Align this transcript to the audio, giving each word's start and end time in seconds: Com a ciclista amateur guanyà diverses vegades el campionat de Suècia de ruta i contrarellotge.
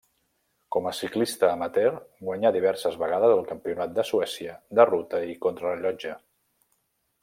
Com 0.75 0.87
a 0.91 0.93
ciclista 0.99 1.49
amateur 1.57 1.99
guanyà 2.29 2.53
diverses 2.57 2.99
vegades 3.03 3.37
el 3.37 3.45
campionat 3.53 3.95
de 4.01 4.09
Suècia 4.13 4.59
de 4.81 4.91
ruta 4.95 5.25
i 5.37 5.41
contrarellotge. 5.49 6.21